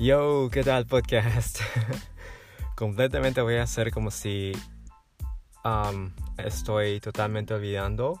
Yo, 0.00 0.48
¿qué 0.50 0.64
tal 0.64 0.86
podcast? 0.86 1.60
Completamente 2.74 3.42
voy 3.42 3.56
a 3.56 3.64
hacer 3.64 3.90
como 3.90 4.10
si 4.10 4.52
um, 5.62 6.10
estoy 6.38 7.00
totalmente 7.00 7.52
olvidando 7.52 8.18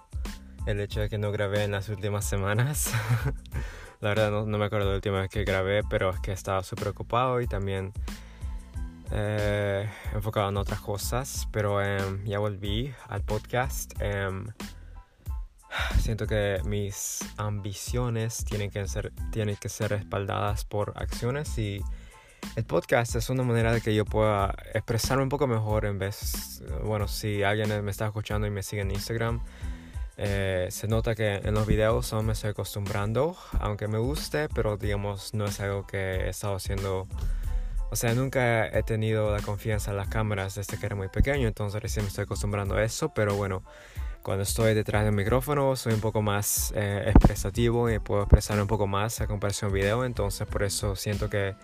el 0.66 0.78
hecho 0.80 1.00
de 1.00 1.08
que 1.08 1.16
no 1.16 1.32
grabé 1.32 1.64
en 1.64 1.70
las 1.70 1.88
últimas 1.88 2.26
semanas. 2.26 2.92
la 4.00 4.10
verdad 4.10 4.30
no, 4.30 4.58
me 4.58 4.66
acuerdo 4.66 4.90
la 4.90 4.96
última 4.96 5.22
vez 5.22 5.30
que 5.30 5.42
grabé, 5.44 5.82
pero 5.88 6.10
es 6.10 6.20
que 6.20 6.32
estaba 6.32 6.62
súper 6.62 6.88
ocupado 6.88 7.40
y 7.40 7.46
también 7.46 7.94
eh, 9.10 9.88
enfocado 10.12 10.50
en 10.50 10.58
otras 10.58 10.82
cosas. 10.82 11.48
Pero 11.50 11.80
em, 11.80 12.22
ya 12.26 12.40
volví 12.40 12.92
al 13.08 13.22
podcast. 13.22 13.94
Em, 14.02 14.44
siento 16.00 16.26
que 16.26 16.60
mis 16.64 17.20
ambiciones 17.36 18.44
tienen 18.44 18.70
que 18.70 18.86
ser, 18.88 19.12
tienen 19.30 19.56
que 19.56 19.68
ser 19.68 19.90
respaldadas 19.90 20.64
por 20.64 20.92
acciones 20.96 21.56
y 21.58 21.82
el 22.56 22.64
podcast 22.64 23.14
es 23.16 23.30
una 23.30 23.42
manera 23.42 23.72
de 23.72 23.80
que 23.80 23.94
yo 23.94 24.04
pueda 24.04 24.54
expresarme 24.74 25.22
un 25.22 25.28
poco 25.28 25.46
mejor 25.46 25.84
en 25.84 25.98
vez, 25.98 26.62
bueno, 26.84 27.06
si 27.06 27.42
alguien 27.42 27.84
me 27.84 27.90
está 27.90 28.06
escuchando 28.06 28.46
y 28.46 28.50
me 28.50 28.62
sigue 28.62 28.82
en 28.82 28.90
Instagram, 28.90 29.40
eh, 30.16 30.68
se 30.70 30.88
nota 30.88 31.14
que 31.14 31.36
en 31.36 31.54
los 31.54 31.66
videos 31.66 32.12
aún 32.12 32.26
me 32.26 32.32
estoy 32.32 32.50
acostumbrando, 32.50 33.36
aunque 33.58 33.88
me 33.88 33.98
guste, 33.98 34.48
pero 34.48 34.76
digamos 34.76 35.32
no 35.34 35.46
es 35.46 35.60
algo 35.60 35.86
que 35.86 35.98
he 35.98 36.28
estado 36.28 36.56
haciendo, 36.56 37.06
o 37.90 37.96
sea, 37.96 38.14
nunca 38.14 38.66
he 38.66 38.82
tenido 38.82 39.30
la 39.34 39.40
confianza 39.42 39.92
en 39.92 39.96
las 39.96 40.08
cámaras 40.08 40.56
desde 40.56 40.78
que 40.78 40.86
era 40.86 40.96
muy 40.96 41.08
pequeño, 41.08 41.46
entonces 41.46 41.80
recién 41.80 42.04
me 42.04 42.08
estoy 42.08 42.24
acostumbrando 42.24 42.74
a 42.74 42.82
eso, 42.82 43.14
pero 43.14 43.34
bueno, 43.36 43.62
cuando 44.22 44.42
estoy 44.42 44.74
detrás 44.74 45.04
del 45.04 45.14
micrófono 45.14 45.76
soy 45.76 45.94
un 45.94 46.00
poco 46.00 46.22
más 46.22 46.72
eh, 46.76 47.04
expresativo 47.06 47.90
y 47.90 47.98
puedo 47.98 48.22
expresar 48.22 48.60
un 48.60 48.66
poco 48.66 48.86
más 48.86 49.20
a 49.20 49.26
comparación 49.26 49.72
video, 49.72 50.04
entonces 50.04 50.46
por 50.46 50.62
eso 50.62 50.96
siento 50.96 51.30
que 51.30 51.54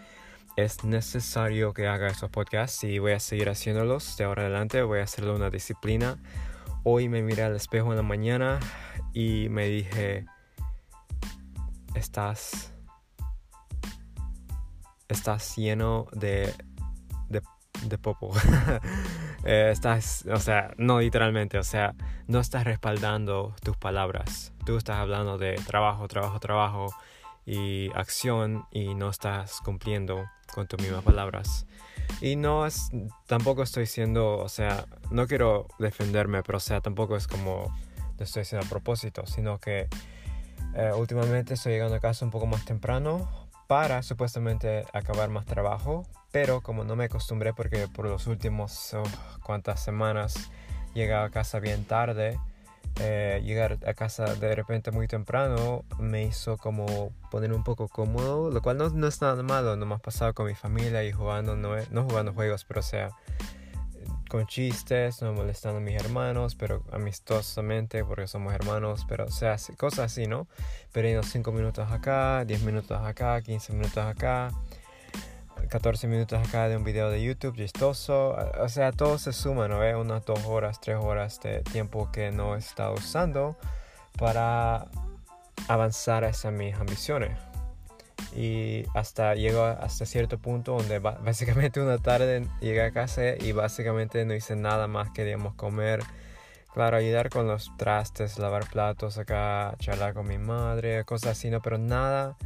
es 0.56 0.84
necesario 0.84 1.74
que 1.74 1.86
haga 1.86 2.08
estos 2.08 2.30
podcasts 2.30 2.84
y 2.84 2.98
voy 2.98 3.12
a 3.12 3.20
seguir 3.20 3.48
haciéndolos 3.48 4.16
de 4.16 4.24
ahora 4.24 4.42
adelante, 4.42 4.82
voy 4.82 5.00
a 5.00 5.04
hacerlo 5.04 5.34
una 5.34 5.50
disciplina. 5.50 6.18
Hoy 6.82 7.08
me 7.08 7.22
miré 7.22 7.42
al 7.42 7.56
espejo 7.56 7.90
en 7.90 7.96
la 7.96 8.02
mañana 8.02 8.60
y 9.12 9.48
me 9.50 9.66
dije, 9.66 10.24
estás, 11.94 12.72
estás 15.08 15.56
lleno 15.56 16.06
de 16.12 16.54
de 17.82 17.98
popo. 17.98 18.32
Eh, 19.48 19.70
estás, 19.70 20.25
o 20.27 20.41
sea, 20.41 20.75
no 20.77 20.98
literalmente, 20.98 21.56
o 21.56 21.62
sea, 21.62 21.94
no 22.27 22.41
estás 22.41 22.64
respaldando 22.64 23.55
tus 23.62 23.77
palabras. 23.77 24.53
Tú 24.64 24.77
estás 24.77 24.97
hablando 24.97 25.38
de 25.38 25.55
trabajo, 25.55 26.08
trabajo, 26.08 26.41
trabajo 26.41 26.86
y 27.47 27.92
acción 27.94 28.66
y 28.72 28.97
no 28.97 29.08
estás 29.08 29.61
cumpliendo 29.61 30.25
con 30.53 30.66
tus 30.66 30.83
mismas 30.83 31.05
palabras. 31.05 31.64
Y 32.20 32.34
no 32.34 32.66
es, 32.66 32.91
tampoco 33.28 33.62
estoy 33.62 33.86
siendo, 33.86 34.38
o 34.38 34.48
sea, 34.48 34.86
no 35.12 35.28
quiero 35.28 35.69
defenderme, 35.78 36.42
pero 36.42 36.58
o 36.58 36.60
sea, 36.60 36.81
tampoco 36.81 37.16
es 37.16 37.28
como 37.28 37.72
lo 38.19 38.25
estoy 38.25 38.42
haciendo 38.42 38.66
a 38.66 38.69
propósito, 38.69 39.27
sino 39.27 39.60
que 39.60 39.88
eh, 40.75 40.91
últimamente 40.97 41.55
estoy 41.55 41.75
llegando 41.75 41.94
a 41.94 42.00
casa 42.00 42.25
un 42.25 42.33
poco 42.33 42.47
más 42.47 42.64
temprano 42.64 43.45
para 43.67 44.03
supuestamente 44.03 44.84
acabar 44.92 45.28
más 45.28 45.47
trabajo, 45.47 46.06
pero 46.33 46.61
como 46.61 46.84
no 46.84 46.97
me 46.97 47.05
acostumbré 47.05 47.53
porque 47.53 47.89
por 47.89 48.06
los 48.06 48.27
últimos 48.27 48.95
oh, 48.95 49.03
cuantas 49.42 49.83
semanas 49.83 50.50
llegaba 50.95 51.27
a 51.27 51.31
casa 51.31 51.59
bien 51.59 51.84
tarde, 51.84 52.39
eh, 53.00 53.42
llegar 53.44 53.78
a 53.87 53.94
casa 53.94 54.34
de 54.37 54.55
repente 54.55 54.91
muy 54.91 55.06
temprano 55.06 55.84
me 55.98 56.22
hizo 56.22 56.56
como 56.56 57.12
poner 57.31 57.53
un 57.53 57.62
poco 57.62 57.89
cómodo, 57.89 58.50
lo 58.50 58.62
cual 58.62 58.78
no, 58.78 58.89
no 58.89 59.06
es 59.06 59.20
nada 59.20 59.42
malo, 59.42 59.77
no 59.77 59.92
ha 59.94 59.98
pasado 59.98 60.32
con 60.32 60.47
mi 60.47 60.55
familia 60.55 61.05
y 61.05 61.12
jugando, 61.12 61.56
no, 61.56 61.75
no 61.91 62.05
jugando 62.05 62.32
juegos, 62.32 62.65
pero 62.65 62.81
o 62.81 62.82
sea, 62.82 63.10
con 64.28 64.47
chistes, 64.47 65.22
no 65.22 65.32
molestando 65.32 65.78
a 65.78 65.81
mis 65.81 65.97
hermanos, 65.97 66.54
pero 66.54 66.82
amistosamente 66.92 68.04
porque 68.04 68.26
somos 68.26 68.54
hermanos, 68.54 69.06
pero 69.09 69.25
o 69.25 69.31
sea, 69.31 69.56
cosas 69.76 70.12
así, 70.12 70.26
¿no? 70.26 70.47
Pero 70.92 71.22
5 71.22 71.53
minutos 71.53 71.91
acá, 71.91 72.44
10 72.44 72.62
minutos 72.62 73.00
acá, 73.00 73.41
15 73.41 73.72
minutos 73.72 74.04
acá, 74.04 74.50
14 75.69 76.06
minutos 76.06 76.38
acá 76.47 76.69
de 76.69 76.76
un 76.76 76.84
video 76.84 77.10
de 77.10 77.22
YouTube 77.22 77.56
chistoso, 77.56 78.37
o 78.60 78.69
sea, 78.69 78.92
todo 78.92 79.19
se 79.19 79.32
suma, 79.32 79.69
¿no? 79.69 79.78
Unas 79.98 80.25
2 80.25 80.44
horas, 80.47 80.81
3 80.81 80.98
horas 81.00 81.41
de 81.41 81.62
tiempo 81.62 82.10
que 82.12 82.31
no 82.31 82.56
he 82.56 82.58
estado 82.58 82.94
usando 82.94 83.56
para 84.19 84.88
avanzar 85.69 86.25
hacia 86.25 86.50
mis 86.50 86.75
ambiciones 86.76 87.37
y 88.36 88.84
hasta 88.94 89.34
llego 89.34 89.64
hasta 89.64 90.04
cierto 90.04 90.38
punto 90.38 90.76
donde 90.76 90.98
básicamente 90.98 91.80
una 91.80 91.98
tarde 91.98 92.47
llegué 92.60 92.82
a 92.82 92.91
casa 92.92 93.34
y 93.36 93.52
básicamente 93.52 94.24
no 94.26 94.34
hice 94.34 94.56
nada 94.56 94.86
más 94.86 95.10
que 95.10 95.24
digamos 95.24 95.54
comer. 95.54 96.00
Claro 96.75 96.98
ayudar 96.98 97.30
con 97.30 97.48
los 97.48 97.75
trastes 97.78 98.38
lavar 98.38 98.69
platos 98.69 99.16
acá 99.16 99.75
charlar 99.78 100.12
con 100.12 100.28
mi 100.28 100.36
madre 100.36 101.04
cosas 101.06 101.30
así 101.30 101.48
no 101.48 101.62
pero 101.62 101.78
nada 101.78 102.36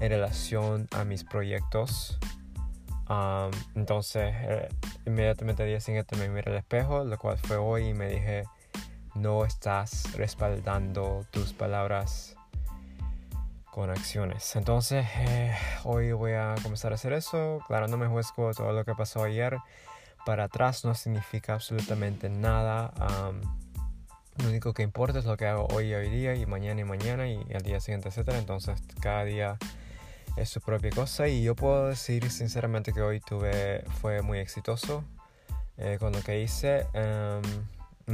en 0.00 0.08
relación 0.08 0.88
a 0.92 1.04
mis 1.04 1.24
proyectos. 1.24 2.18
Entonces 3.74 4.32
eh, 4.34 4.68
inmediatamente 5.04 5.62
al 5.62 5.68
día 5.68 5.80
siguiente 5.80 6.16
me 6.16 6.30
miré 6.30 6.50
al 6.50 6.56
espejo 6.56 7.04
lo 7.04 7.18
cual 7.18 7.36
fue 7.36 7.56
hoy 7.58 7.88
y 7.88 7.94
me 7.94 8.08
dije 8.08 8.44
no 9.14 9.44
estás 9.44 10.16
respaldando 10.16 11.26
tus 11.30 11.52
palabras 11.52 12.34
con 13.74 13.90
acciones. 13.90 14.54
Entonces, 14.54 15.04
eh, 15.16 15.52
hoy 15.82 16.12
voy 16.12 16.30
a 16.30 16.54
comenzar 16.62 16.92
a 16.92 16.94
hacer 16.94 17.12
eso. 17.12 17.58
Claro, 17.66 17.88
no 17.88 17.96
me 17.96 18.06
juzgo 18.06 18.54
todo 18.54 18.72
lo 18.72 18.84
que 18.84 18.94
pasó 18.94 19.24
ayer. 19.24 19.58
Para 20.24 20.44
atrás 20.44 20.84
no 20.84 20.94
significa 20.94 21.54
absolutamente 21.54 22.28
nada. 22.28 22.92
lo 24.36 24.48
único 24.48 24.72
que 24.74 24.84
importa 24.84 25.18
es 25.18 25.24
lo 25.24 25.36
que 25.36 25.46
hago 25.46 25.66
hoy 25.72 25.88
y 25.88 25.94
hoy 25.94 26.08
día 26.08 26.36
y 26.36 26.46
mañana 26.46 26.82
y 26.82 26.84
mañana 26.84 27.26
y 27.26 27.44
el 27.50 27.62
día 27.62 27.80
siguiente, 27.80 28.10
etc. 28.10 28.28
Entonces, 28.38 28.80
cada 29.00 29.24
día 29.24 29.58
es 30.36 30.48
su 30.48 30.60
propia 30.60 30.90
cosa 30.90 31.26
y 31.26 31.42
yo 31.42 31.56
puedo 31.56 31.88
decir 31.88 32.30
sinceramente 32.30 32.92
que 32.92 33.02
hoy 33.02 33.18
tuve 33.18 33.82
fue 34.00 34.22
muy 34.22 34.38
exitoso 34.38 35.02
eh, 35.78 35.96
con 35.98 36.12
lo 36.12 36.22
que 36.22 36.40
hice. 36.40 36.86
Um, 36.94 37.42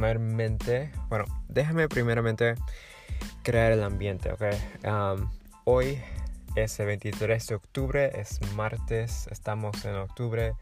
mayormente, 0.01 0.91
bueno, 1.11 1.27
déjame 1.49 1.87
primeramente 1.87 2.55
crear 3.43 3.73
el 3.73 3.83
ambiente, 3.83 4.33
¿ok? 4.33 4.45
Hoy 5.73 6.03
es 6.57 6.81
el 6.81 6.87
23 6.87 7.47
de 7.47 7.55
octubre, 7.55 8.21
es 8.21 8.41
martes, 8.57 9.29
estamos 9.31 9.85
en 9.85 9.95
octubre, 9.95 10.55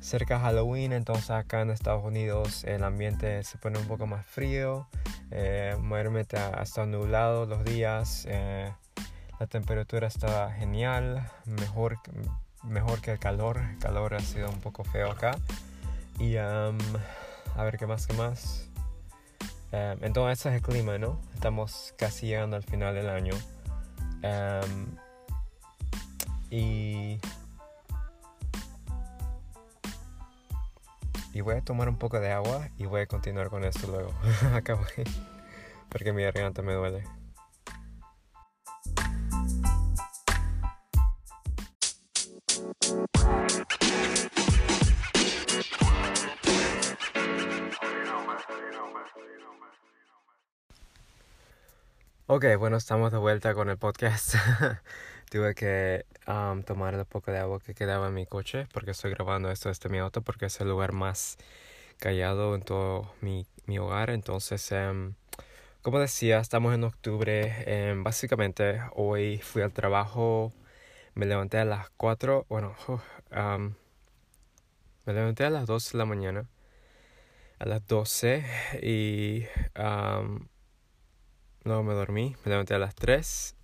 cerca 0.00 0.38
de 0.38 0.40
Halloween, 0.40 0.92
entonces 0.92 1.30
acá 1.30 1.60
en 1.60 1.70
Estados 1.70 2.04
Unidos 2.04 2.64
el 2.64 2.82
ambiente 2.82 3.44
se 3.44 3.58
pone 3.58 3.78
un 3.78 3.86
poco 3.86 4.08
más 4.08 4.26
frío, 4.26 4.88
eh, 5.30 5.76
mayormente 5.80 6.36
ha 6.36 6.60
estado 6.64 6.88
nublado 6.88 7.46
los 7.46 7.62
días, 7.62 8.26
eh, 8.28 8.72
la 9.38 9.46
temperatura 9.46 10.08
está 10.08 10.50
genial, 10.50 11.30
mejor, 11.44 11.98
mejor 12.64 13.00
que 13.00 13.12
el 13.12 13.20
calor, 13.20 13.58
el 13.58 13.78
calor 13.78 14.14
ha 14.14 14.20
sido 14.20 14.50
un 14.50 14.58
poco 14.58 14.82
feo 14.82 15.12
acá. 15.12 15.38
Y 16.18 16.38
a 16.38 16.72
ver 17.56 17.78
qué 17.78 17.86
más, 17.86 18.08
qué 18.08 18.14
más. 18.14 18.68
Eh, 19.70 19.96
entonces 20.00 20.40
ese 20.40 20.48
es 20.48 20.54
el 20.56 20.62
clima, 20.62 20.98
¿no? 20.98 21.20
Estamos 21.34 21.94
casi 21.96 22.26
llegando 22.26 22.56
al 22.56 22.64
final 22.64 22.96
del 22.96 23.10
año. 23.10 23.34
Em, 24.22 24.86
y, 26.50 27.20
y 31.32 31.40
voy 31.40 31.54
a 31.56 31.60
tomar 31.62 31.88
un 31.88 31.96
poco 31.96 32.20
de 32.20 32.32
agua 32.32 32.68
y 32.76 32.86
voy 32.86 33.02
a 33.02 33.06
continuar 33.06 33.48
con 33.48 33.64
esto 33.64 33.86
luego. 33.86 34.12
Acabo 34.54 34.82
porque 35.88 36.12
mi 36.12 36.22
garganta 36.22 36.62
me 36.62 36.72
duele. 36.72 37.04
Ok, 52.32 52.44
bueno, 52.60 52.76
estamos 52.76 53.10
de 53.10 53.18
vuelta 53.18 53.54
con 53.54 53.70
el 53.70 53.76
podcast. 53.76 54.36
Tuve 55.32 55.52
que 55.56 56.06
um, 56.28 56.62
tomar 56.62 56.94
el 56.94 57.04
poco 57.04 57.32
de 57.32 57.38
agua 57.38 57.58
que 57.58 57.74
quedaba 57.74 58.06
en 58.06 58.14
mi 58.14 58.24
coche 58.24 58.68
porque 58.72 58.92
estoy 58.92 59.10
grabando 59.10 59.50
esto 59.50 59.68
desde 59.68 59.88
mi 59.88 59.98
auto 59.98 60.22
porque 60.22 60.46
es 60.46 60.60
el 60.60 60.68
lugar 60.68 60.92
más 60.92 61.38
callado 61.98 62.54
en 62.54 62.62
todo 62.62 63.12
mi, 63.20 63.48
mi 63.66 63.80
hogar. 63.80 64.10
Entonces, 64.10 64.70
um, 64.70 65.14
como 65.82 65.98
decía, 65.98 66.38
estamos 66.38 66.72
en 66.72 66.84
octubre. 66.84 67.92
Um, 67.92 68.04
básicamente, 68.04 68.80
hoy 68.94 69.38
fui 69.38 69.62
al 69.62 69.72
trabajo, 69.72 70.52
me 71.14 71.26
levanté 71.26 71.58
a 71.58 71.64
las 71.64 71.90
4, 71.96 72.46
bueno, 72.48 72.76
me 75.04 75.12
levanté 75.12 75.46
a 75.46 75.50
las 75.50 75.66
12 75.66 75.94
de 75.94 75.98
la 75.98 76.04
mañana, 76.04 76.48
a 77.58 77.66
las 77.66 77.84
12 77.88 78.44
y 78.82 79.46
Luego 81.64 81.82
me 81.82 81.94
dormí, 81.94 82.36
me 82.44 82.50
levanté 82.50 82.74
a 82.74 82.78
las 82.78 82.94
3. 82.94 83.54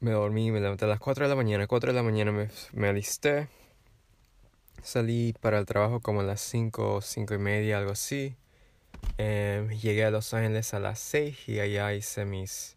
me 0.00 0.10
dormí, 0.10 0.50
me 0.50 0.60
levanté 0.60 0.84
a 0.84 0.88
las 0.88 1.00
4 1.00 1.24
de 1.24 1.30
la 1.30 1.36
mañana. 1.36 1.66
4 1.66 1.92
de 1.92 1.96
la 1.96 2.02
mañana 2.02 2.32
me, 2.32 2.48
me 2.72 2.88
alisté. 2.88 3.48
Salí 4.82 5.34
para 5.40 5.58
el 5.58 5.66
trabajo 5.66 6.00
como 6.00 6.20
a 6.20 6.24
las 6.24 6.40
5, 6.42 7.00
5 7.00 7.34
y 7.34 7.38
media, 7.38 7.78
algo 7.78 7.92
así. 7.92 8.36
Em, 9.18 9.68
llegué 9.70 10.04
a 10.04 10.10
Los 10.10 10.34
Ángeles 10.34 10.74
a 10.74 10.80
las 10.80 10.98
6 11.00 11.48
y 11.48 11.60
allá 11.60 11.94
hice 11.94 12.24
mis, 12.24 12.76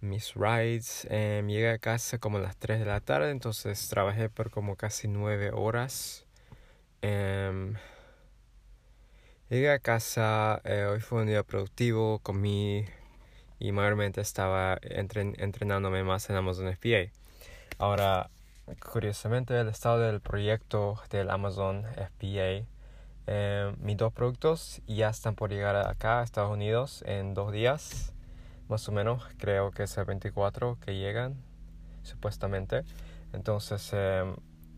mis 0.00 0.34
rides. 0.34 1.06
Em, 1.10 1.46
llegué 1.48 1.70
a 1.70 1.78
casa 1.78 2.18
como 2.18 2.38
a 2.38 2.40
las 2.40 2.56
3 2.56 2.80
de 2.80 2.86
la 2.86 3.00
tarde, 3.00 3.30
entonces 3.30 3.88
trabajé 3.88 4.28
por 4.28 4.50
como 4.50 4.76
casi 4.76 5.08
9 5.08 5.50
horas. 5.52 6.26
Em, 7.02 7.74
llegué 9.48 9.70
a 9.70 9.78
casa, 9.78 10.60
eh, 10.64 10.86
hoy 10.90 11.00
fue 11.00 11.22
un 11.22 11.28
día 11.28 11.42
productivo, 11.44 12.18
comí 12.18 12.84
y 13.58 13.72
mayormente 13.72 14.20
estaba 14.20 14.78
entrenándome 14.82 16.02
más 16.02 16.28
en 16.30 16.36
Amazon 16.36 16.74
FBA. 16.74 17.12
Ahora, 17.78 18.30
curiosamente, 18.80 19.58
el 19.58 19.68
estado 19.68 20.00
del 20.00 20.20
proyecto 20.20 21.00
del 21.10 21.30
Amazon 21.30 21.84
FBA, 21.94 22.66
eh, 23.28 23.74
mis 23.78 23.96
dos 23.96 24.12
productos 24.12 24.82
ya 24.86 25.10
están 25.10 25.36
por 25.36 25.50
llegar 25.50 25.76
acá 25.76 26.20
a 26.20 26.24
Estados 26.24 26.52
Unidos 26.52 27.02
en 27.06 27.34
dos 27.34 27.52
días, 27.52 28.12
más 28.68 28.88
o 28.88 28.92
menos, 28.92 29.22
creo 29.38 29.70
que 29.70 29.84
es 29.84 29.96
el 29.96 30.06
24 30.06 30.78
que 30.84 30.96
llegan, 30.96 31.36
supuestamente. 32.02 32.82
Entonces, 33.32 33.90
eh, 33.92 34.24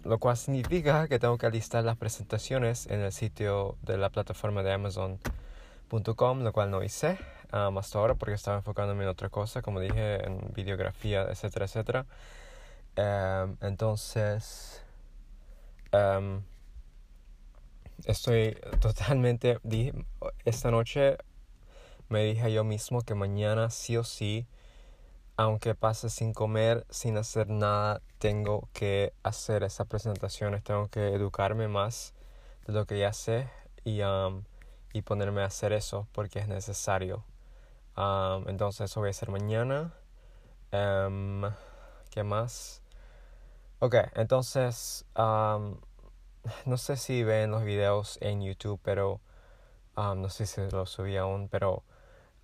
lo 0.08 0.18
cual 0.18 0.38
significa 0.38 1.06
que 1.06 1.18
tengo 1.18 1.36
que 1.36 1.44
alistar 1.44 1.84
las 1.84 1.98
presentaciones 1.98 2.86
en 2.86 3.00
el 3.00 3.12
sitio 3.12 3.76
de 3.82 3.98
la 3.98 4.08
plataforma 4.08 4.62
de 4.62 4.72
Amazon.com, 4.72 6.42
lo 6.42 6.52
cual 6.52 6.70
no 6.70 6.82
hice 6.82 7.18
um, 7.52 7.76
hasta 7.76 7.98
ahora 7.98 8.14
porque 8.14 8.34
estaba 8.34 8.56
enfocándome 8.56 9.04
en 9.04 9.10
otra 9.10 9.28
cosa, 9.28 9.60
como 9.60 9.80
dije, 9.80 10.24
en 10.26 10.40
videografía, 10.54 11.24
etcétera, 11.24 11.66
etcétera. 11.66 12.06
Um, 12.96 13.58
entonces, 13.60 14.82
um, 15.92 16.40
estoy 18.06 18.56
totalmente, 18.80 19.58
esta 20.46 20.70
noche 20.70 21.18
me 22.08 22.24
dije 22.24 22.50
yo 22.50 22.64
mismo 22.64 23.02
que 23.02 23.14
mañana 23.14 23.68
sí 23.68 23.98
o 23.98 24.04
sí, 24.04 24.46
aunque 25.38 25.74
pase 25.74 26.10
sin 26.10 26.34
comer, 26.34 26.86
sin 26.90 27.16
hacer 27.16 27.48
nada, 27.48 28.02
tengo 28.18 28.68
que 28.74 29.14
hacer 29.22 29.62
esas 29.62 29.86
presentaciones, 29.86 30.62
tengo 30.62 30.88
que 30.88 31.14
educarme 31.14 31.68
más 31.68 32.12
de 32.66 32.74
lo 32.74 32.84
que 32.84 32.98
ya 32.98 33.14
sé 33.14 33.48
y, 33.84 34.00
y 34.92 35.02
ponerme 35.02 35.40
a 35.40 35.46
hacer 35.46 35.72
eso 35.72 36.06
porque 36.12 36.40
es 36.40 36.48
necesario 36.48 37.24
entonces 38.46 38.90
eso 38.90 39.00
voy 39.00 39.08
a 39.08 39.10
hacer 39.10 39.30
mañana. 39.30 39.92
Um, 40.72 41.42
¿Qué 42.10 42.22
más? 42.22 42.82
Ok, 43.80 43.96
entonces 44.14 45.04
no 45.16 46.76
sé 46.76 46.96
si 46.96 47.24
ven 47.24 47.50
los 47.50 47.64
videos 47.64 48.18
en 48.20 48.42
YouTube, 48.42 48.80
pero 48.82 49.20
no 49.96 50.28
sé 50.28 50.46
si 50.46 50.60
los 50.70 50.90
subí 50.90 51.16
aún, 51.16 51.48
pero 51.48 51.82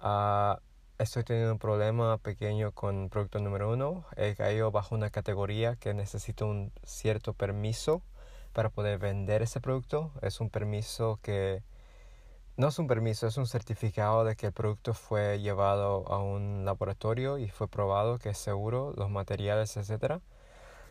uh, 0.01 0.57
estoy 0.99 1.25
teniendo 1.25 1.53
un 1.53 1.59
problema 1.59 2.19
pequeño 2.19 2.73
con 2.73 3.09
producto 3.09 3.39
número 3.41 3.73
uno. 3.73 4.05
He 4.17 4.35
caído 4.35 4.71
bajo 4.71 4.95
una 4.95 5.11
categoría 5.11 5.77
que 5.77 5.95
necesito 5.95 6.47
un 6.47 6.73
cierto 6.85 7.33
permiso 7.35 8.03
para 8.53 8.71
poder 8.71 8.99
vender 8.99 9.43
ese 9.43 9.61
producto. 9.61 10.13
Es 10.23 10.41
un 10.41 10.51
permiso 10.51 11.19
que 11.23 11.63
no 12.57 12.69
es 12.69 12.79
un 12.79 12.87
permiso, 12.87 13.27
es 13.27 13.37
un 13.37 13.47
certificado 13.47 14.25
de 14.25 14.37
que 14.37 14.47
el 14.47 14.53
producto 14.53 14.95
fue 14.95 15.41
llevado 15.41 16.07
a 16.09 16.23
un 16.23 16.65
laboratorio 16.65 17.39
y 17.39 17.49
fue 17.49 17.69
probado 17.69 18.19
que 18.19 18.31
es 18.31 18.39
seguro, 18.39 18.93
los 18.97 19.11
materiales, 19.11 19.77
etc. 19.77 20.21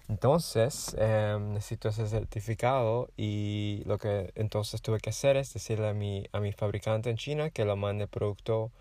Entonces, 0.10 0.96
em, 1.00 1.54
necesito 1.54 1.90
ese 1.90 2.08
certificado 2.08 3.10
y 3.16 3.84
lo 3.86 3.98
que 3.98 4.34
entonces 4.36 4.82
tuve 4.82 5.00
que 5.00 5.12
hacer 5.12 5.38
es 5.38 5.54
decirle 5.54 5.90
a 5.90 5.94
mi, 5.94 6.28
a 6.34 6.42
mi 6.42 6.52
fabricante 6.52 7.10
en 7.10 7.18
China 7.18 7.50
que 7.52 7.64
lo 7.66 7.78
mande 7.78 8.04
el 8.06 8.10
producto 8.10 8.72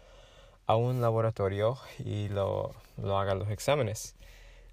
a 0.67 0.77
un 0.77 1.01
laboratorio 1.01 1.79
y 1.99 2.29
lo, 2.29 2.75
lo 2.97 3.19
haga 3.19 3.35
los 3.35 3.51
exámenes 3.51 4.15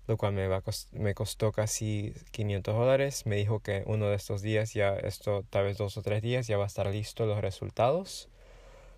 lo 0.10 0.18
cual 0.18 0.34
me, 0.34 0.48
va 0.48 0.64
me 0.94 1.14
costó 1.14 1.52
casi 1.52 2.16
500 2.32 2.76
dólares. 2.76 3.28
Me 3.28 3.36
dijo 3.36 3.60
que 3.60 3.84
uno 3.86 4.08
de 4.08 4.16
estos 4.16 4.42
días, 4.42 4.74
ya 4.74 4.96
esto 4.96 5.44
tal 5.52 5.66
vez 5.66 5.78
dos 5.78 5.98
o 5.98 6.02
tres 6.02 6.24
días, 6.24 6.48
ya 6.48 6.58
va 6.58 6.64
a 6.64 6.68
estar 6.68 6.88
listo 6.88 7.28
los 7.28 7.40
resultados. 7.42 8.28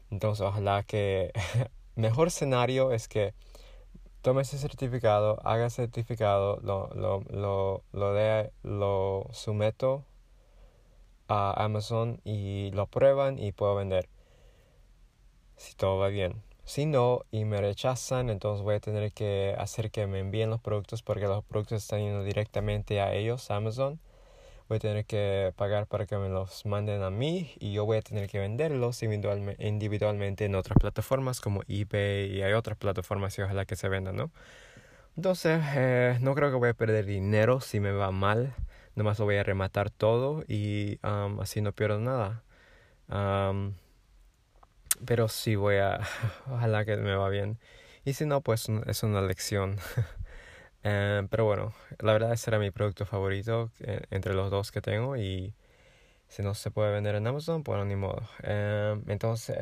Entonces 0.10 0.42
ojalá 0.46 0.84
que 0.84 1.34
mejor 1.96 2.30
escenario 2.30 2.94
es 2.94 3.10
que 3.10 3.34
tome 4.22 4.44
ese 4.44 4.58
certificado, 4.58 5.40
haga 5.44 5.66
ese 5.66 5.84
certificado, 5.84 6.62
lo, 6.64 6.90
lo, 6.96 7.24
lo, 7.30 7.84
lo, 7.92 8.14
de, 8.14 8.52
lo 8.64 9.28
someto 9.34 10.06
a 11.28 11.62
Amazon 11.62 12.22
y 12.24 12.72
lo 12.72 12.88
prueban 12.88 13.38
y 13.38 13.52
puedo 13.52 13.76
vender. 13.76 14.08
Si 15.58 15.76
todo 15.76 15.98
va 15.98 16.08
bien. 16.08 16.42
Si 16.64 16.86
no 16.86 17.26
y 17.32 17.46
me 17.46 17.60
rechazan, 17.60 18.30
entonces 18.30 18.64
voy 18.64 18.76
a 18.76 18.80
tener 18.80 19.12
que 19.12 19.56
hacer 19.58 19.92
que 19.92 20.08
me 20.08 20.20
envíen 20.20 20.50
los 20.50 20.62
productos 20.62 21.02
porque 21.04 21.28
los 21.28 21.44
productos 21.44 21.84
están 21.84 22.02
yendo 22.02 22.24
directamente 22.24 23.02
a 23.02 23.14
ellos, 23.14 23.52
Amazon. 23.52 24.00
Voy 24.70 24.78
a 24.78 24.80
tener 24.80 25.06
que 25.06 25.54
pagar 25.58 25.88
para 25.88 26.06
que 26.06 26.18
me 26.18 26.30
los 26.30 26.66
manden 26.66 27.04
a 27.04 27.10
mí 27.10 27.52
y 27.60 27.74
yo 27.74 27.86
voy 27.86 27.98
a 27.98 28.02
tener 28.02 28.30
que 28.30 28.40
venderlos 28.40 29.04
individualmente 29.04 30.46
en 30.46 30.56
otras 30.56 30.78
plataformas 30.80 31.42
como 31.42 31.62
eBay 31.68 32.38
y 32.38 32.42
hay 32.42 32.54
otras 32.54 32.78
plataformas 32.78 33.38
y 33.38 33.42
ojalá 33.42 33.66
que 33.66 33.76
se 33.76 33.90
vendan, 33.90 34.16
¿no? 34.16 34.32
Entonces, 35.18 35.62
eh, 35.76 36.18
no 36.22 36.36
creo 36.36 36.52
que 36.52 36.56
voy 36.56 36.70
a 36.70 36.74
perder 36.74 37.06
dinero 37.06 37.60
si 37.60 37.82
me 37.82 37.92
va 37.92 38.12
mal. 38.12 38.56
Nomás 38.96 39.20
lo 39.20 39.26
voy 39.26 39.36
a 39.38 39.44
rematar 39.44 39.90
todo 39.90 40.44
y 40.48 41.00
así 41.04 41.62
no 41.62 41.74
pierdo 41.74 42.00
nada 42.00 42.44
pero 45.06 45.28
sí 45.28 45.56
voy 45.56 45.78
a, 45.78 46.00
ojalá 46.52 46.86
que 46.86 46.98
me 46.98 47.16
va 47.16 47.30
bien. 47.30 47.60
Y 48.06 48.14
si 48.14 48.26
no, 48.26 48.42
pues 48.42 48.68
es 48.88 49.04
una 49.04 49.22
lección. 49.22 49.78
Eh, 50.84 51.28
pero 51.30 51.46
bueno, 51.46 51.74
la 52.00 52.14
verdad 52.14 52.34
ese 52.34 52.50
era 52.50 52.60
mi 52.60 52.72
producto 52.72 53.06
favorito 53.06 53.72
eh, 53.82 54.02
entre 54.10 54.34
los 54.34 54.50
dos 54.50 54.72
que 54.72 54.82
tengo 54.82 55.16
y 55.18 55.54
si 56.28 56.44
no 56.44 56.56
se 56.56 56.72
puede 56.72 56.92
vender 56.94 57.16
en 57.16 57.28
Amazon, 57.28 57.64
pues 57.64 57.86
ni 57.86 57.96
modo. 57.96 58.22
Eh, 58.44 59.02
entonces, 59.08 59.58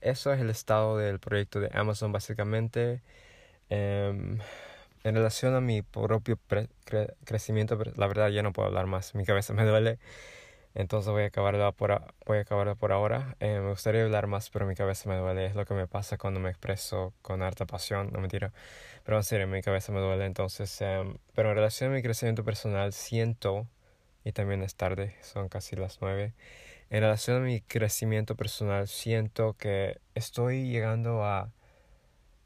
eso 0.00 0.32
es 0.32 0.40
el 0.40 0.50
estado 0.50 0.98
del 0.98 1.20
proyecto 1.20 1.60
de 1.60 1.70
Amazon 1.74 2.12
básicamente. 2.12 3.02
en 3.70 4.40
relación 5.04 5.54
a 5.54 5.60
mi 5.60 5.82
propio 5.82 6.38
crecimiento, 7.24 7.78
la 7.96 8.06
verdad 8.06 8.28
ya 8.30 8.42
no 8.42 8.52
puedo 8.52 8.68
hablar 8.68 8.86
más, 8.86 9.14
mi 9.14 9.24
cabeza 9.24 9.52
me 9.54 9.64
duele. 9.64 9.98
Entonces 10.74 11.10
voy 11.10 11.24
a 11.24 11.26
acabarlo 11.26 11.72
por, 11.72 12.00
voy 12.26 12.38
a 12.38 12.40
acabarlo 12.42 12.76
por 12.76 12.92
ahora. 12.92 13.36
Eh, 13.40 13.60
me 13.60 13.70
gustaría 13.70 14.02
hablar 14.04 14.26
más, 14.28 14.50
pero 14.50 14.66
mi 14.66 14.74
cabeza 14.74 15.08
me 15.08 15.16
duele. 15.16 15.46
Es 15.46 15.54
lo 15.56 15.64
que 15.66 15.74
me 15.74 15.86
pasa 15.88 16.16
cuando 16.18 16.40
me 16.40 16.50
expreso 16.50 17.12
con 17.22 17.42
harta 17.42 17.66
pasión, 17.66 18.10
no 18.12 18.20
mentira. 18.20 18.52
Pero 19.04 19.16
en 19.16 19.24
serio, 19.24 19.48
mi 19.48 19.62
cabeza 19.62 19.92
me 19.92 20.00
duele. 20.00 20.26
Entonces, 20.26 20.80
em, 20.80 21.16
pero 21.34 21.50
en 21.50 21.56
relación 21.56 21.90
a 21.92 21.94
mi 21.94 22.02
crecimiento 22.02 22.44
personal, 22.44 22.92
siento, 22.92 23.66
y 24.24 24.32
también 24.32 24.62
es 24.62 24.76
tarde, 24.76 25.16
son 25.22 25.48
casi 25.48 25.76
las 25.76 25.98
nueve. 26.00 26.34
En 26.90 27.02
relación 27.02 27.38
a 27.38 27.40
mi 27.40 27.60
crecimiento 27.60 28.36
personal, 28.36 28.88
siento 28.88 29.54
que 29.56 30.00
estoy 30.14 30.70
llegando 30.70 31.24
a 31.24 31.52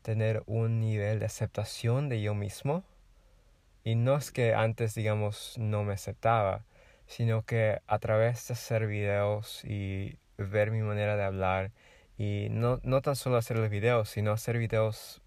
tener 0.03 0.43
un 0.47 0.81
nivel 0.81 1.19
de 1.21 1.27
aceptación 1.27 2.09
de 2.09 2.23
yo 2.23 2.35
mismo. 2.35 2.85
Y 3.85 3.97
no 3.97 4.17
es 4.17 4.31
que 4.33 4.55
antes, 4.55 4.95
digamos, 4.95 5.57
no 5.59 5.85
me 5.85 5.95
aceptaba 5.95 6.65
sino 7.07 7.43
que 7.45 7.81
a 7.87 7.99
través 7.99 8.49
de 8.49 8.55
hacer 8.55 8.87
videos 8.87 9.65
y 9.65 10.19
ver 10.39 10.71
mi 10.71 10.83
manera 10.83 11.17
de 11.17 11.25
hablar 11.25 11.73
y 12.19 12.49
no, 12.51 12.81
no 12.83 13.03
tan 13.03 13.17
solo 13.17 13.37
hacer 13.37 13.59
los 13.59 13.71
videos, 13.71 14.09
sino 14.09 14.33
hacer 14.33 14.59
videos 14.59 15.23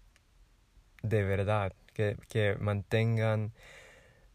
de 1.02 1.22
verdad, 1.24 1.72
que, 1.94 2.16
que 2.28 2.56
mantengan 2.60 3.52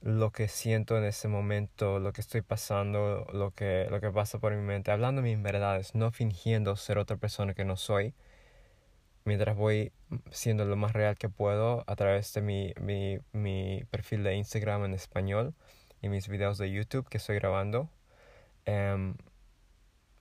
lo 0.01 0.31
que 0.31 0.47
siento 0.49 0.97
en 0.97 1.05
ese 1.05 1.27
momento, 1.27 1.99
lo 1.99 2.13
que 2.13 2.21
estoy 2.21 2.41
pasando, 2.41 3.25
lo 3.33 3.51
que, 3.51 3.87
lo 3.89 4.01
que 4.01 4.11
pasa 4.11 4.39
por 4.39 4.53
mi 4.53 4.61
mente, 4.61 4.91
hablando 4.91 5.21
mis 5.21 5.41
verdades, 5.41 5.95
no 5.95 6.11
fingiendo 6.11 6.75
ser 6.75 6.97
otra 6.97 7.17
persona 7.17 7.53
que 7.53 7.65
no 7.65 7.77
soy, 7.77 8.13
mientras 9.25 9.55
voy 9.55 9.93
siendo 10.31 10.65
lo 10.65 10.75
más 10.75 10.93
real 10.93 11.17
que 11.17 11.29
puedo 11.29 11.83
a 11.87 11.95
través 11.95 12.33
de 12.33 12.41
mi, 12.41 12.73
mi, 12.81 13.19
mi 13.31 13.83
perfil 13.91 14.23
de 14.23 14.35
Instagram 14.35 14.85
en 14.85 14.93
español 14.93 15.53
y 16.03 16.09
mis 16.09 16.27
videos 16.27 16.57
de 16.57 16.69
YouTube 16.69 17.07
que 17.09 17.17
estoy 17.17 17.37
grabando, 17.37 17.89
em, 18.65 19.15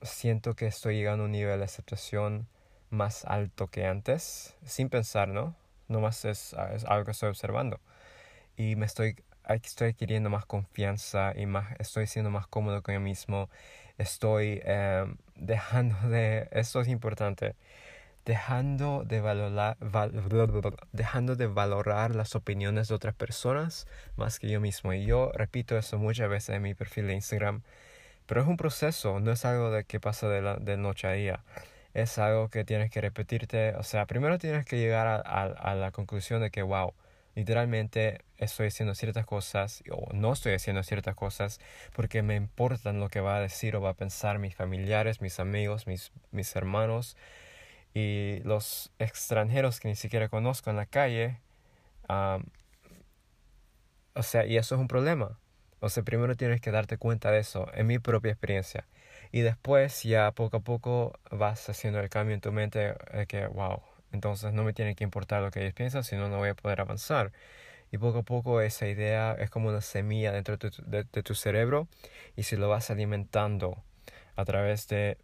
siento 0.01 0.55
que 0.55 0.65
estoy 0.65 0.95
llegando 0.95 1.23
a 1.23 1.25
un 1.25 1.33
nivel 1.33 1.59
de 1.59 1.65
aceptación 1.65 2.47
más 2.89 3.25
alto 3.25 3.67
que 3.67 3.85
antes, 3.85 4.55
sin 4.65 4.89
pensar, 4.89 5.27
¿no? 5.27 5.55
Nomás 5.89 6.23
es, 6.25 6.55
es 6.73 6.85
algo 6.85 7.05
que 7.05 7.11
estoy 7.11 7.29
observando. 7.29 7.81
Y 8.57 8.77
me 8.77 8.85
estoy, 8.85 9.17
estoy 9.49 9.89
adquiriendo 9.89 10.29
más 10.29 10.45
confianza 10.45 11.33
y 11.35 11.45
más, 11.47 11.75
estoy 11.79 12.07
siendo 12.07 12.31
más 12.31 12.47
cómodo 12.47 12.81
con 12.81 12.93
yo 12.95 13.01
mismo. 13.01 13.49
Estoy 13.97 14.61
em, 14.63 15.17
dejando 15.35 15.97
de, 16.09 16.47
esto 16.51 16.81
es 16.81 16.87
importante, 16.87 17.55
dejando 18.25 19.03
de, 19.05 19.21
valorar, 19.21 19.77
dejando 20.91 21.35
de 21.35 21.47
valorar 21.47 22.15
las 22.15 22.35
opiniones 22.35 22.87
de 22.87 22.95
otras 22.95 23.13
personas 23.15 23.87
más 24.15 24.39
que 24.39 24.49
yo 24.49 24.61
mismo. 24.61 24.93
Y 24.93 25.05
yo 25.05 25.31
repito 25.33 25.77
eso 25.77 25.97
muchas 25.97 26.29
veces 26.29 26.55
en 26.55 26.61
mi 26.61 26.73
perfil 26.73 27.07
de 27.07 27.13
Instagram. 27.13 27.63
Pero 28.25 28.41
es 28.41 28.47
un 28.47 28.57
proceso, 28.57 29.19
no 29.19 29.31
es 29.31 29.43
algo 29.45 29.71
de 29.71 29.83
que 29.83 29.99
pasa 29.99 30.29
de, 30.29 30.41
la, 30.41 30.55
de 30.55 30.77
noche 30.77 31.07
a 31.07 31.11
día. 31.11 31.43
Es 31.93 32.17
algo 32.17 32.49
que 32.49 32.63
tienes 32.63 32.89
que 32.89 33.01
repetirte. 33.01 33.75
O 33.75 33.83
sea, 33.83 34.05
primero 34.05 34.39
tienes 34.39 34.65
que 34.65 34.77
llegar 34.77 35.07
a, 35.07 35.19
a 35.19 35.75
la 35.75 35.91
conclusión 35.91 36.41
de 36.41 36.49
que, 36.49 36.61
wow, 36.63 36.93
literalmente 37.35 38.21
estoy 38.37 38.67
haciendo 38.67 38.95
ciertas 38.95 39.25
cosas 39.25 39.83
o 39.91 40.13
no 40.13 40.33
estoy 40.33 40.53
haciendo 40.53 40.83
ciertas 40.83 41.15
cosas 41.15 41.59
porque 41.93 42.21
me 42.21 42.35
importan 42.35 42.99
lo 42.99 43.09
que 43.09 43.21
va 43.21 43.37
a 43.37 43.41
decir 43.41 43.75
o 43.75 43.81
va 43.81 43.89
a 43.91 43.93
pensar 43.95 44.39
mis 44.39 44.55
familiares, 44.55 45.21
mis 45.21 45.39
amigos, 45.39 45.87
mis, 45.87 46.11
mis 46.31 46.55
hermanos 46.55 47.17
y 47.93 48.39
los 48.43 48.91
extranjeros 48.99 49.79
que 49.79 49.87
ni 49.89 49.95
siquiera 49.95 50.29
conozco 50.29 50.69
en 50.69 50.77
la 50.77 50.85
calle. 50.85 51.39
o 54.15 54.23
sea, 54.23 54.45
y 54.45 54.57
eso 54.57 54.75
es 54.75 54.81
un 54.81 54.87
problema. 54.87 55.39
O 55.79 55.89
sea, 55.89 56.03
primero 56.03 56.35
tienes 56.35 56.61
que 56.61 56.71
darte 56.71 56.97
cuenta 56.97 57.31
de 57.31 57.39
eso, 57.39 57.67
en 57.73 57.87
mi 57.87 57.99
propia 57.99 58.31
experiencia. 58.31 58.87
Y 59.31 59.41
después 59.41 60.03
ya 60.03 60.31
poco 60.31 60.57
a 60.57 60.59
poco 60.61 61.19
vas 61.31 61.67
haciendo 61.69 61.99
el 61.99 62.09
cambio 62.09 62.35
en 62.35 62.41
tu 62.41 62.51
mente 62.51 62.95
de 63.13 63.27
que, 63.27 63.47
wow, 63.47 63.81
entonces 64.13 64.53
no 64.53 64.63
me 64.63 64.73
tiene 64.73 64.95
que 64.95 65.03
importar 65.03 65.41
lo 65.41 65.51
que 65.51 65.61
ellos 65.61 65.73
piensan, 65.73 66.03
sino 66.03 66.29
no 66.29 66.37
voy 66.37 66.49
a 66.49 66.55
poder 66.55 66.81
avanzar. 66.81 67.33
Y 67.91 67.97
poco 67.97 68.19
a 68.19 68.23
poco 68.23 68.61
esa 68.61 68.87
idea 68.87 69.33
es 69.33 69.49
como 69.49 69.69
una 69.69 69.81
semilla 69.81 70.31
dentro 70.31 70.57
de 70.57 71.23
tu, 71.23 71.35
cerebro 71.35 71.87
y 72.35 72.43
si 72.43 72.55
lo 72.55 72.69
vas 72.69 72.89
alimentando 72.89 73.83
a 74.35 74.45
través 74.45 74.87
de 74.87 75.17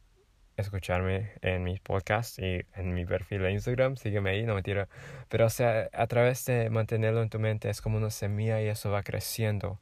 escucharme 0.61 1.31
en 1.41 1.63
mis 1.63 1.79
podcasts 1.79 2.39
y 2.39 2.65
en 2.75 2.93
mi 2.93 3.05
perfil 3.05 3.41
de 3.41 3.51
Instagram, 3.51 3.97
sígueme 3.97 4.31
ahí, 4.31 4.45
no 4.45 4.55
me 4.55 4.63
tira. 4.63 4.87
Pero 5.29 5.45
o 5.45 5.49
sea, 5.49 5.89
a 5.93 6.07
través 6.07 6.45
de 6.45 6.69
mantenerlo 6.69 7.21
en 7.21 7.29
tu 7.29 7.39
mente 7.39 7.69
es 7.69 7.81
como 7.81 7.97
una 7.97 8.09
semilla 8.09 8.61
y 8.61 8.67
eso 8.67 8.91
va 8.91 9.03
creciendo 9.03 9.79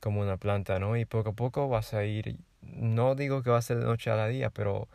como 0.00 0.20
una 0.20 0.36
planta, 0.36 0.78
¿no? 0.78 0.96
Y 0.96 1.04
poco 1.04 1.30
a 1.30 1.32
poco 1.34 1.68
vas 1.68 1.94
a 1.94 2.04
ir, 2.04 2.36
no 2.62 3.14
digo 3.14 3.42
que 3.42 3.50
va 3.50 3.58
a 3.58 3.62
ser 3.62 3.78
de 3.78 3.84
noche 3.84 4.10
a 4.10 4.16
la 4.16 4.28
día, 4.28 4.50
pero 4.50 4.88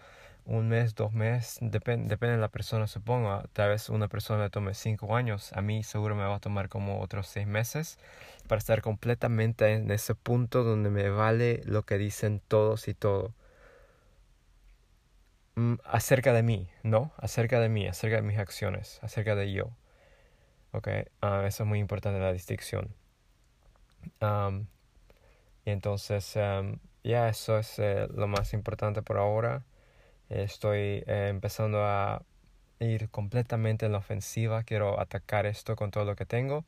un 0.46 0.68
mes, 0.70 0.96
dos 0.96 1.14
meses, 1.14 1.58
depende, 1.62 2.10
depende 2.10 2.36
de 2.36 2.42
la 2.42 2.50
persona, 2.50 2.88
supongo. 2.88 3.44
Tal 3.54 3.70
vez 3.70 3.90
una 3.90 4.08
persona 4.08 4.44
le 4.44 4.50
tome 4.50 4.74
cinco 4.74 5.16
años, 5.16 5.54
a 5.54 5.62
mí 5.62 5.84
seguro 5.84 6.16
me 6.16 6.24
va 6.24 6.36
a 6.36 6.40
tomar 6.40 6.70
como 6.70 7.02
otros 7.02 7.28
seis 7.28 7.48
meses 7.48 7.98
para 8.48 8.60
estar 8.60 8.82
completamente 8.82 9.72
en 9.74 9.90
ese 9.92 10.16
punto 10.16 10.64
donde 10.64 10.90
me 10.90 11.10
vale 11.10 11.62
lo 11.66 11.84
que 11.84 11.98
dicen 11.98 12.42
todos 12.48 12.88
y 12.88 12.94
todo. 12.94 13.34
Mm, 15.56 15.76
acerca 15.86 16.34
de 16.34 16.44
mí, 16.44 16.68
¿no? 16.84 17.12
Acerca 17.18 17.60
de 17.60 17.70
mí, 17.70 17.88
acerca 17.88 18.18
de 18.18 18.22
mis 18.24 18.38
acciones, 18.40 19.00
acerca 19.04 19.36
de 19.36 19.52
yo. 19.52 19.70
Ok, 20.72 20.88
ah, 21.22 21.44
eso 21.48 21.64
es 21.64 21.70
muy 21.70 21.80
importante 21.80 22.20
la 22.20 22.34
distinción. 22.34 22.96
y 25.66 25.70
entonces, 25.72 26.34
ya 27.04 27.30
eso 27.30 27.58
es 27.60 27.80
eh, 27.80 28.08
lo 28.14 28.28
más 28.28 28.54
importante 28.54 29.02
por 29.02 29.18
ahora. 29.18 29.64
Estoy 30.30 31.04
eh, 31.08 31.28
empezando 31.30 31.84
a 31.86 32.24
ir 32.80 33.10
completamente 33.10 33.86
en 33.86 33.94
la 33.94 34.00
ofensiva. 34.00 34.64
Quiero 34.64 35.00
atacar 35.00 35.46
esto 35.46 35.76
con 35.76 35.92
todo 35.92 36.06
lo 36.06 36.16
que 36.16 36.26
tengo. 36.26 36.66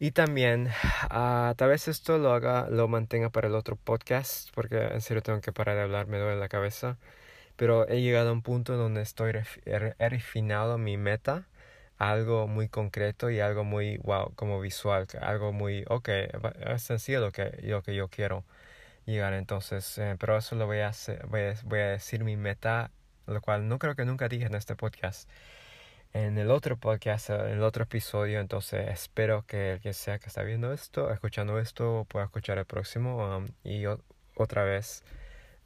Y 0.00 0.12
también, 0.12 0.68
uh, 1.10 1.54
tal 1.56 1.70
vez 1.70 1.88
esto 1.88 2.18
lo 2.18 2.32
haga, 2.32 2.68
lo 2.70 2.88
mantenga 2.88 3.30
para 3.30 3.48
el 3.48 3.54
otro 3.56 3.76
podcast, 3.76 4.50
porque 4.54 4.78
en 4.78 5.00
serio 5.00 5.22
tengo 5.22 5.40
que 5.40 5.52
parar 5.52 5.76
de 5.76 5.82
hablar, 5.82 6.06
me 6.06 6.18
duele 6.18 6.38
la 6.38 6.48
cabeza. 6.48 6.98
Pero 7.58 7.88
he 7.88 8.00
llegado 8.02 8.30
a 8.30 8.32
un 8.32 8.42
punto 8.42 8.76
donde 8.76 9.02
estoy 9.02 9.32
he 9.66 10.08
refinado 10.08 10.78
mi 10.78 10.96
meta, 10.96 11.48
algo 11.98 12.46
muy 12.46 12.68
concreto 12.68 13.30
y 13.30 13.40
algo 13.40 13.64
muy, 13.64 13.98
wow, 13.98 14.32
como 14.36 14.60
visual, 14.60 15.08
algo 15.20 15.52
muy, 15.52 15.84
ok, 15.88 16.08
es 16.68 16.82
sencillo 16.82 17.20
lo 17.20 17.32
que, 17.32 17.58
lo 17.64 17.82
que 17.82 17.96
yo 17.96 18.08
quiero 18.08 18.44
llegar 19.06 19.32
entonces, 19.34 19.98
eh, 19.98 20.16
pero 20.20 20.36
eso 20.38 20.54
lo 20.54 20.66
voy 20.66 20.78
a, 20.80 20.92
voy 21.28 21.80
a 21.80 21.88
decir 21.88 22.22
mi 22.24 22.36
meta, 22.36 22.92
lo 23.26 23.40
cual 23.40 23.66
no 23.68 23.80
creo 23.80 23.96
que 23.96 24.04
nunca 24.04 24.28
dije 24.28 24.46
en 24.46 24.54
este 24.54 24.76
podcast. 24.76 25.28
En 26.14 26.38
el 26.38 26.50
otro 26.50 26.76
podcast, 26.76 27.30
en 27.30 27.48
el 27.48 27.62
otro 27.62 27.84
episodio, 27.84 28.40
entonces 28.40 28.88
espero 28.88 29.44
que 29.46 29.72
el 29.74 29.80
que 29.80 29.92
sea 29.92 30.18
que 30.18 30.28
está 30.28 30.42
viendo 30.42 30.72
esto, 30.72 31.12
escuchando 31.12 31.58
esto, 31.58 32.06
pueda 32.08 32.24
escuchar 32.26 32.58
el 32.58 32.66
próximo. 32.66 33.36
Um, 33.36 33.48
y 33.64 33.84
otra 34.36 34.64
vez, 34.64 35.04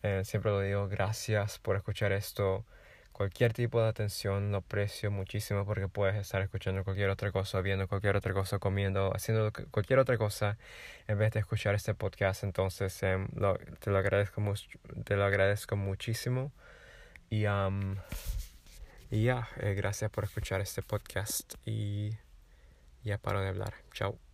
eh, 0.02 0.22
siempre 0.24 0.50
lo 0.50 0.60
digo, 0.60 0.88
gracias 0.88 1.58
por 1.58 1.76
escuchar 1.76 2.12
esto 2.12 2.64
cualquier 3.12 3.52
tipo 3.52 3.80
de 3.80 3.88
atención 3.88 4.50
lo 4.50 4.58
aprecio 4.58 5.10
muchísimo 5.10 5.64
porque 5.64 5.88
puedes 5.88 6.16
estar 6.16 6.42
escuchando 6.42 6.82
cualquier 6.82 7.10
otra 7.10 7.30
cosa, 7.30 7.60
viendo 7.60 7.86
cualquier 7.86 8.16
otra 8.16 8.32
cosa, 8.32 8.58
comiendo, 8.58 9.14
haciendo 9.14 9.52
cualquier 9.70 10.00
otra 10.00 10.18
cosa 10.18 10.58
en 11.06 11.18
vez 11.18 11.32
de 11.32 11.40
escuchar 11.40 11.74
este 11.74 11.94
podcast. 11.94 12.44
Entonces 12.44 13.00
em, 13.02 13.28
te, 13.78 13.90
lo 13.90 13.98
agradezco 13.98 14.42
te 15.04 15.16
lo 15.16 15.24
agradezco 15.24 15.76
muchísimo. 15.76 16.52
Y, 17.30 17.42
ya, 17.42 19.48
eh, 19.60 19.74
gracias 19.74 20.10
por 20.10 20.24
escuchar 20.24 20.60
este 20.60 20.82
podcast 20.82 21.54
y 21.64 22.10
ya 23.04 23.18
paro 23.18 23.40
de 23.40 23.48
hablar. 23.48 23.74
Chao. 23.92 24.31